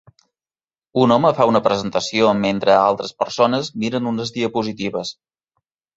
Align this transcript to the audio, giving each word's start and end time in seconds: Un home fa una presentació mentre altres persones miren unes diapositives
Un 1.01 1.13
home 1.15 1.31
fa 1.39 1.45
una 1.51 1.61
presentació 1.67 2.31
mentre 2.45 2.75
altres 2.77 3.15
persones 3.27 3.69
miren 3.85 4.11
unes 4.13 4.37
diapositives 4.39 5.13